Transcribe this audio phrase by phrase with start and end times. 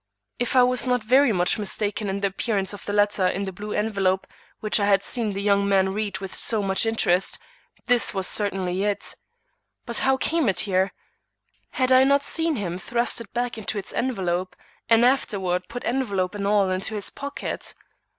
[0.39, 3.51] If I was not very much mistaken in the appearance of the letter in the
[3.51, 4.25] blue envelope
[4.59, 7.37] which I had seen the young man read with so much interest,
[7.85, 9.13] this was certainly it.
[9.85, 10.91] But how came it here?
[11.73, 14.55] Had I not seen him thrust it back into its envelope
[14.89, 17.75] and afterward put envelope and all into his pocket?